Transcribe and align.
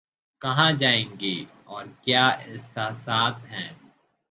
کہاں 0.41 0.71
جائیں 0.71 1.19
گی 1.19 1.35
اور 1.65 1.85
کیا 2.01 2.27
احساسات 2.27 3.43
ہیں 3.51 3.69